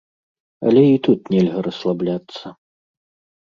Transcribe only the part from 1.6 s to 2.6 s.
расслабляцца.